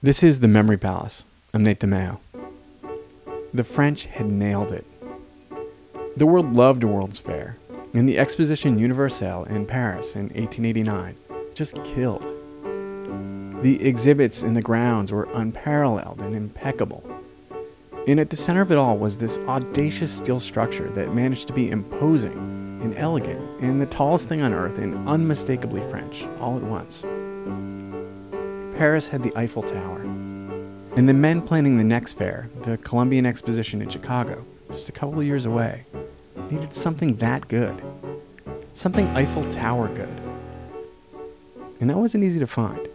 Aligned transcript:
This 0.00 0.22
is 0.22 0.38
the 0.38 0.46
Memory 0.46 0.76
Palace. 0.76 1.24
I'm 1.52 1.64
Nate 1.64 1.80
DiMeo. 1.80 2.20
The 3.52 3.64
French 3.64 4.04
had 4.04 4.30
nailed 4.30 4.70
it. 4.70 4.86
The 6.16 6.24
world 6.24 6.54
loved 6.54 6.84
a 6.84 6.86
World's 6.86 7.18
Fair, 7.18 7.56
and 7.92 8.08
the 8.08 8.16
Exposition 8.16 8.78
Universelle 8.78 9.42
in 9.46 9.66
Paris 9.66 10.14
in 10.14 10.28
1889 10.28 11.16
just 11.52 11.82
killed. 11.82 12.32
The 13.60 13.84
exhibits 13.84 14.44
in 14.44 14.54
the 14.54 14.62
grounds 14.62 15.10
were 15.10 15.28
unparalleled 15.34 16.22
and 16.22 16.32
impeccable. 16.32 17.02
And 18.06 18.20
at 18.20 18.30
the 18.30 18.36
center 18.36 18.60
of 18.60 18.70
it 18.70 18.78
all 18.78 18.98
was 18.98 19.18
this 19.18 19.38
audacious 19.48 20.16
steel 20.16 20.38
structure 20.38 20.88
that 20.90 21.12
managed 21.12 21.48
to 21.48 21.52
be 21.52 21.72
imposing 21.72 22.38
and 22.84 22.96
elegant 22.96 23.40
and 23.60 23.80
the 23.80 23.86
tallest 23.86 24.28
thing 24.28 24.42
on 24.42 24.54
earth 24.54 24.78
and 24.78 25.08
unmistakably 25.08 25.82
French 25.90 26.22
all 26.38 26.56
at 26.56 26.62
once. 26.62 27.04
Paris 28.78 29.08
had 29.08 29.24
the 29.24 29.36
Eiffel 29.36 29.64
Tower. 29.64 30.02
And 30.94 31.08
the 31.08 31.12
men 31.12 31.42
planning 31.42 31.78
the 31.78 31.84
next 31.84 32.12
fair, 32.12 32.48
the 32.62 32.78
Columbian 32.78 33.26
Exposition 33.26 33.82
in 33.82 33.88
Chicago, 33.88 34.44
just 34.68 34.88
a 34.88 34.92
couple 34.92 35.20
years 35.20 35.46
away, 35.46 35.84
needed 36.48 36.72
something 36.72 37.16
that 37.16 37.48
good. 37.48 37.82
Something 38.74 39.08
Eiffel 39.08 39.42
Tower 39.46 39.88
good. 39.88 40.20
And 41.80 41.90
that 41.90 41.96
wasn't 41.96 42.22
easy 42.22 42.38
to 42.38 42.46
find. 42.46 42.88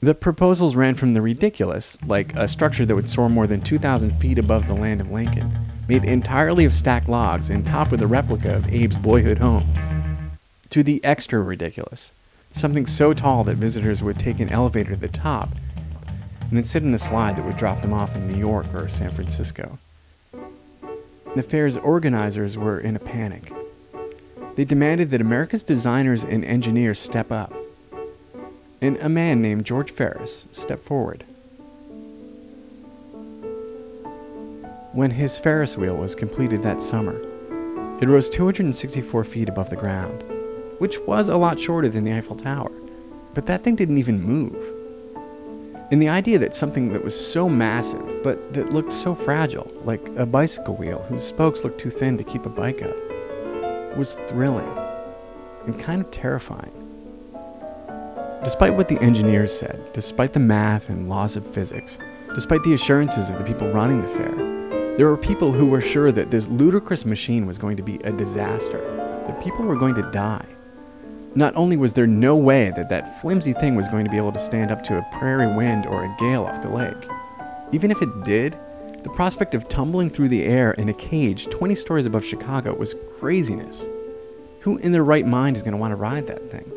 The 0.00 0.14
proposals 0.14 0.74
ran 0.74 0.94
from 0.94 1.12
the 1.12 1.20
ridiculous, 1.20 1.98
like 2.06 2.34
a 2.34 2.48
structure 2.48 2.86
that 2.86 2.94
would 2.94 3.10
soar 3.10 3.28
more 3.28 3.46
than 3.46 3.60
2,000 3.60 4.18
feet 4.22 4.38
above 4.38 4.68
the 4.68 4.74
land 4.74 5.02
of 5.02 5.10
Lincoln, 5.10 5.52
made 5.86 6.04
entirely 6.04 6.64
of 6.64 6.72
stacked 6.72 7.10
logs 7.10 7.50
and 7.50 7.66
topped 7.66 7.90
with 7.90 8.00
a 8.00 8.06
replica 8.06 8.56
of 8.56 8.64
Abe's 8.68 8.96
boyhood 8.96 9.36
home, 9.36 9.70
to 10.70 10.82
the 10.82 11.04
extra 11.04 11.42
ridiculous, 11.42 12.10
something 12.54 12.86
so 12.86 13.12
tall 13.12 13.44
that 13.44 13.56
visitors 13.56 14.02
would 14.02 14.18
take 14.18 14.38
an 14.38 14.48
elevator 14.48 14.92
to 14.92 14.96
the 14.96 15.08
top 15.08 15.50
and 16.40 16.52
then 16.52 16.64
sit 16.64 16.84
in 16.84 16.94
a 16.94 16.98
slide 16.98 17.36
that 17.36 17.44
would 17.44 17.56
drop 17.56 17.82
them 17.82 17.92
off 17.92 18.14
in 18.14 18.28
New 18.30 18.38
York 18.38 18.72
or 18.72 18.88
San 18.88 19.10
Francisco. 19.10 19.78
The 21.34 21.42
fair's 21.42 21.76
organizers 21.76 22.56
were 22.56 22.78
in 22.78 22.94
a 22.94 23.00
panic. 23.00 23.52
They 24.54 24.64
demanded 24.64 25.10
that 25.10 25.20
America's 25.20 25.64
designers 25.64 26.22
and 26.22 26.44
engineers 26.44 27.00
step 27.00 27.32
up 27.32 27.52
and 28.80 28.96
a 28.98 29.08
man 29.08 29.42
named 29.42 29.64
George 29.64 29.90
Ferris 29.90 30.46
stepped 30.52 30.84
forward. 30.84 31.24
When 34.92 35.10
his 35.10 35.38
Ferris 35.38 35.76
wheel 35.76 35.96
was 35.96 36.14
completed 36.14 36.62
that 36.62 36.80
summer, 36.80 37.18
it 38.00 38.06
rose 38.06 38.28
264 38.28 39.24
feet 39.24 39.48
above 39.48 39.70
the 39.70 39.76
ground, 39.76 40.22
which 40.78 40.98
was 41.00 41.28
a 41.28 41.36
lot 41.36 41.58
shorter 41.58 41.88
than 41.88 42.04
the 42.04 42.12
Eiffel 42.12 42.36
Tower, 42.36 42.72
but 43.34 43.46
that 43.46 43.62
thing 43.62 43.76
didn't 43.76 43.98
even 43.98 44.22
move. 44.22 44.56
And 45.90 46.00
the 46.00 46.08
idea 46.08 46.38
that 46.38 46.54
something 46.54 46.92
that 46.92 47.04
was 47.04 47.14
so 47.14 47.48
massive, 47.48 48.22
but 48.22 48.54
that 48.54 48.72
looked 48.72 48.92
so 48.92 49.14
fragile, 49.14 49.70
like 49.84 50.08
a 50.16 50.26
bicycle 50.26 50.74
wheel 50.74 51.04
whose 51.08 51.22
spokes 51.22 51.62
looked 51.62 51.80
too 51.80 51.90
thin 51.90 52.16
to 52.18 52.24
keep 52.24 52.46
a 52.46 52.48
bike 52.48 52.82
up, 52.82 52.96
was 53.96 54.14
thrilling 54.26 54.70
and 55.66 55.78
kind 55.78 56.00
of 56.00 56.10
terrifying. 56.10 56.72
Despite 58.42 58.74
what 58.74 58.88
the 58.88 59.00
engineers 59.00 59.56
said, 59.56 59.80
despite 59.92 60.32
the 60.32 60.40
math 60.40 60.88
and 60.88 61.08
laws 61.08 61.36
of 61.36 61.46
physics, 61.46 61.98
despite 62.34 62.62
the 62.62 62.74
assurances 62.74 63.30
of 63.30 63.38
the 63.38 63.44
people 63.44 63.70
running 63.70 64.02
the 64.02 64.08
fair, 64.08 64.34
there 64.96 65.08
were 65.08 65.16
people 65.16 65.50
who 65.50 65.66
were 65.66 65.80
sure 65.80 66.12
that 66.12 66.30
this 66.30 66.48
ludicrous 66.48 67.04
machine 67.04 67.46
was 67.46 67.58
going 67.58 67.76
to 67.76 67.82
be 67.82 67.96
a 68.04 68.12
disaster, 68.12 68.80
that 69.26 69.42
people 69.42 69.64
were 69.64 69.76
going 69.76 69.94
to 69.94 70.10
die. 70.10 70.44
Not 71.36 71.56
only 71.56 71.76
was 71.76 71.94
there 71.94 72.06
no 72.06 72.36
way 72.36 72.70
that 72.76 72.88
that 72.90 73.20
flimsy 73.20 73.52
thing 73.54 73.74
was 73.74 73.88
going 73.88 74.04
to 74.04 74.10
be 74.10 74.16
able 74.16 74.30
to 74.32 74.38
stand 74.38 74.70
up 74.70 74.84
to 74.84 74.98
a 74.98 75.08
prairie 75.18 75.52
wind 75.52 75.84
or 75.84 76.04
a 76.04 76.16
gale 76.20 76.44
off 76.44 76.62
the 76.62 76.70
lake, 76.70 77.08
even 77.72 77.90
if 77.90 78.00
it 78.00 78.24
did, 78.24 78.56
the 79.02 79.10
prospect 79.10 79.52
of 79.52 79.68
tumbling 79.68 80.08
through 80.08 80.28
the 80.28 80.44
air 80.44 80.70
in 80.72 80.88
a 80.88 80.94
cage 80.94 81.46
20 81.48 81.74
stories 81.74 82.06
above 82.06 82.24
Chicago 82.24 82.72
was 82.74 82.94
craziness. 83.18 83.86
Who 84.60 84.76
in 84.78 84.92
their 84.92 85.04
right 85.04 85.26
mind 85.26 85.56
is 85.56 85.64
going 85.64 85.72
to 85.72 85.78
want 85.78 85.90
to 85.90 85.96
ride 85.96 86.28
that 86.28 86.50
thing? 86.52 86.70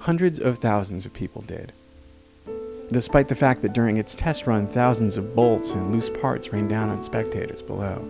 Hundreds 0.00 0.40
of 0.40 0.58
thousands 0.58 1.06
of 1.06 1.14
people 1.14 1.42
did. 1.42 1.72
Despite 2.90 3.28
the 3.28 3.36
fact 3.36 3.62
that 3.62 3.72
during 3.72 3.96
its 3.96 4.16
test 4.16 4.46
run, 4.48 4.66
thousands 4.66 5.16
of 5.16 5.34
bolts 5.34 5.70
and 5.70 5.92
loose 5.92 6.10
parts 6.10 6.52
rained 6.52 6.68
down 6.68 6.90
on 6.90 7.02
spectators 7.02 7.62
below. 7.62 8.06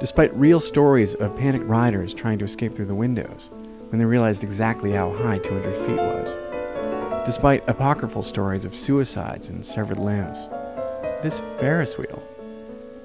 Despite 0.00 0.34
real 0.36 0.60
stories 0.60 1.14
of 1.14 1.36
panicked 1.36 1.66
riders 1.66 2.12
trying 2.12 2.38
to 2.38 2.44
escape 2.44 2.74
through 2.74 2.86
the 2.86 2.94
windows 2.94 3.50
when 3.88 3.98
they 3.98 4.04
realized 4.04 4.42
exactly 4.42 4.90
how 4.90 5.12
high 5.12 5.38
200 5.38 5.72
feet 5.86 5.96
was. 5.96 7.24
Despite 7.24 7.68
apocryphal 7.68 8.22
stories 8.22 8.64
of 8.64 8.74
suicides 8.74 9.48
and 9.48 9.64
severed 9.64 9.98
limbs. 9.98 10.48
This 11.22 11.40
Ferris 11.58 11.96
wheel, 11.96 12.22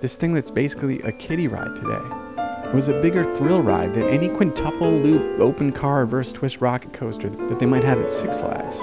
this 0.02 0.18
thing 0.18 0.34
that's 0.34 0.52
basically 0.52 1.00
a 1.04 1.12
kiddie 1.12 1.48
ride 1.48 1.76
today, 1.76 2.74
was 2.74 2.90
a 2.90 3.02
bigger 3.02 3.24
thrill 3.36 3.62
ride 3.62 3.94
than 3.94 4.04
any 4.10 4.28
quintuple 4.28 4.92
loop 4.92 5.40
open 5.40 5.72
car 5.72 6.00
reverse 6.00 6.32
twist 6.32 6.60
rocket 6.60 6.92
coaster 6.92 7.30
that 7.30 7.60
they 7.60 7.66
might 7.66 7.84
have 7.84 8.00
at 8.00 8.12
Six 8.12 8.36
Flags. 8.36 8.80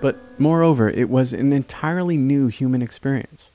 But 0.00 0.18
moreover, 0.38 0.90
it 0.90 1.08
was 1.08 1.32
an 1.32 1.52
entirely 1.52 2.18
new 2.18 2.48
human 2.48 2.82
experience. 2.82 3.50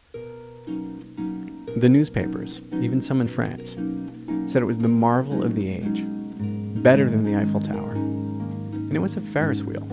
The 1.76 1.88
newspapers, 1.88 2.62
even 2.82 3.00
some 3.00 3.22
in 3.22 3.28
France, 3.28 3.76
said 4.52 4.62
it 4.62 4.66
was 4.66 4.80
the 4.80 4.88
marvel 4.88 5.44
of 5.44 5.56
the 5.56 5.70
age, 5.70 6.04
better 6.82 7.10
than 7.10 7.24
the 7.24 7.36
Eiffel 7.36 7.62
Tower. 7.62 7.92
And 7.92 8.96
it 8.96 9.00
was 9.00 9.16
a 9.16 9.22
Ferris 9.22 9.62
wheel. 9.62 9.88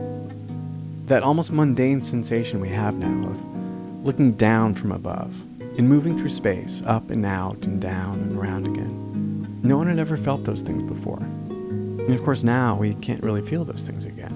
That 1.05 1.23
almost 1.23 1.53
mundane 1.53 2.03
sensation 2.03 2.61
we 2.61 2.71
have 2.71 2.97
now 2.97 3.29
of 3.29 4.05
looking 4.05 4.33
down 4.33 4.75
from 4.75 4.91
above 4.91 5.35
and 5.79 5.89
moving 5.89 6.17
through 6.17 6.31
space, 6.31 6.83
up 6.87 7.11
and 7.11 7.27
out 7.27 7.67
and 7.67 7.81
down 7.81 8.21
and 8.21 8.39
around 8.39 8.67
again. 8.67 9.61
No 9.63 9.77
one 9.77 9.87
had 9.87 9.99
ever 9.99 10.17
felt 10.17 10.45
those 10.45 10.63
things 10.63 10.83
before. 10.83 11.19
And 11.19 12.15
of 12.15 12.23
course, 12.25 12.43
now 12.43 12.75
we 12.75 12.95
can't 12.95 13.23
really 13.23 13.43
feel 13.43 13.65
those 13.65 13.83
things 13.83 14.07
again. 14.07 14.33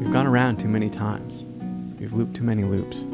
We've 0.00 0.12
gone 0.12 0.26
around 0.26 0.58
too 0.58 0.68
many 0.68 0.90
times, 0.90 1.44
we've 2.00 2.12
looped 2.12 2.34
too 2.34 2.44
many 2.44 2.64
loops. 2.64 3.04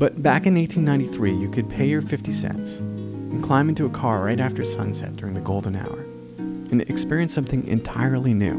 But 0.00 0.22
back 0.22 0.46
in 0.46 0.54
1893, 0.54 1.36
you 1.36 1.50
could 1.50 1.68
pay 1.68 1.86
your 1.86 2.00
50 2.00 2.32
cents 2.32 2.78
and 2.78 3.44
climb 3.44 3.68
into 3.68 3.84
a 3.84 3.90
car 3.90 4.24
right 4.24 4.40
after 4.40 4.64
sunset 4.64 5.14
during 5.16 5.34
the 5.34 5.42
golden 5.42 5.76
hour 5.76 5.98
and 6.38 6.80
experience 6.80 7.34
something 7.34 7.66
entirely 7.66 8.32
new. 8.32 8.54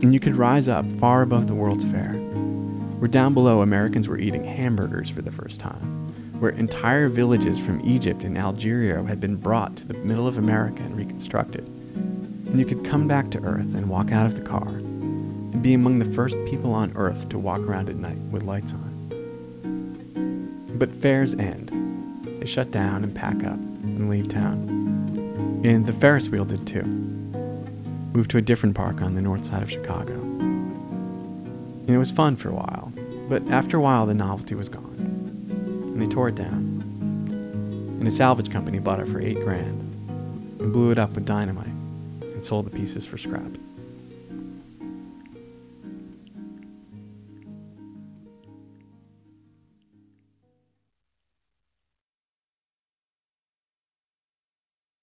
And 0.00 0.14
you 0.14 0.20
could 0.20 0.36
rise 0.36 0.68
up 0.68 0.86
far 1.00 1.22
above 1.22 1.48
the 1.48 1.56
World's 1.56 1.84
Fair, 1.86 2.12
where 3.00 3.08
down 3.08 3.34
below 3.34 3.62
Americans 3.62 4.06
were 4.06 4.16
eating 4.16 4.44
hamburgers 4.44 5.10
for 5.10 5.22
the 5.22 5.32
first 5.32 5.58
time 5.58 6.38
where 6.38 6.52
entire 6.52 7.08
villages 7.08 7.58
from 7.58 7.80
Egypt 7.84 8.22
and 8.22 8.38
Algeria 8.38 9.02
had 9.02 9.18
been 9.18 9.34
brought 9.34 9.74
to 9.76 9.86
the 9.88 9.94
middle 9.94 10.28
of 10.28 10.38
America 10.38 10.84
and 10.84 10.96
reconstructed. 10.96 11.64
And 11.64 12.60
you 12.60 12.64
could 12.64 12.84
come 12.84 13.08
back 13.08 13.32
to 13.32 13.42
Earth 13.42 13.74
and 13.74 13.88
walk 13.88 14.12
out 14.12 14.26
of 14.26 14.36
the 14.36 14.40
car 14.40 14.68
and 14.68 15.60
be 15.62 15.74
among 15.74 15.98
the 15.98 16.04
first 16.04 16.36
people 16.46 16.74
on 16.74 16.92
Earth 16.94 17.28
to 17.30 17.40
walk 17.40 17.62
around 17.62 17.88
at 17.88 17.96
night 17.96 18.18
with 18.30 18.44
lights 18.44 18.72
on. 18.72 18.91
But 20.82 20.92
fairs 20.92 21.32
end. 21.34 21.70
They 22.40 22.44
shut 22.44 22.72
down 22.72 23.04
and 23.04 23.14
pack 23.14 23.44
up 23.44 23.54
and 23.54 24.10
leave 24.10 24.26
town. 24.26 25.62
And 25.62 25.86
the 25.86 25.92
Ferris 25.92 26.28
wheel 26.28 26.44
did 26.44 26.66
too. 26.66 26.82
Moved 28.12 28.32
to 28.32 28.38
a 28.38 28.42
different 28.42 28.74
park 28.74 29.00
on 29.00 29.14
the 29.14 29.22
north 29.22 29.44
side 29.44 29.62
of 29.62 29.70
Chicago. 29.70 30.14
And 30.14 31.88
it 31.88 31.98
was 31.98 32.10
fun 32.10 32.34
for 32.34 32.48
a 32.48 32.54
while, 32.54 32.92
but 33.28 33.48
after 33.48 33.76
a 33.76 33.80
while 33.80 34.06
the 34.06 34.14
novelty 34.14 34.56
was 34.56 34.68
gone 34.68 34.96
and 35.92 36.02
they 36.02 36.12
tore 36.12 36.30
it 36.30 36.34
down. 36.34 36.82
And 38.00 38.08
a 38.08 38.10
salvage 38.10 38.50
company 38.50 38.80
bought 38.80 38.98
it 38.98 39.06
for 39.06 39.20
eight 39.20 39.38
grand 39.38 39.78
and 40.58 40.72
blew 40.72 40.90
it 40.90 40.98
up 40.98 41.12
with 41.12 41.24
dynamite 41.24 41.68
and 42.22 42.44
sold 42.44 42.66
the 42.66 42.76
pieces 42.76 43.06
for 43.06 43.18
scrap. 43.18 43.52